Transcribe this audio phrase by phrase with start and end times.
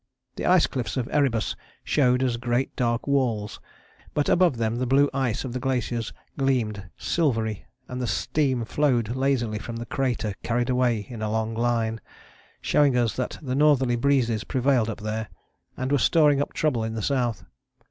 [0.35, 3.59] The ice cliffs of Erebus showed as great dark walls,
[4.15, 9.15] but above them the blue ice of the glaciers gleamed silvery, and the steam flowed
[9.15, 12.01] lazily from the crater carried away in a long line,
[12.61, 15.27] showing us that the northerly breezes prevailed up there,
[15.77, 17.45] and were storing up trouble in the south.